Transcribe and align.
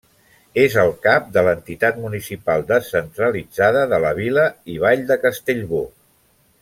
És 0.61 0.75
el 0.83 0.93
cap 1.03 1.27
de 1.35 1.43
l'entitat 1.47 1.99
municipal 2.05 2.65
descentralitzada 2.71 3.85
de 3.93 4.01
la 4.07 4.15
Vila 4.21 4.47
i 4.77 4.81
vall 4.87 5.05
de 5.13 5.19
Castellbò. 5.27 5.85